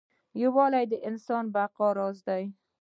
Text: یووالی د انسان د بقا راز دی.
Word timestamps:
یووالی 0.41 0.85
د 0.89 0.93
انسان 1.09 1.43
د 1.49 1.51
بقا 1.55 1.87
راز 1.97 2.17
دی. 2.27 2.43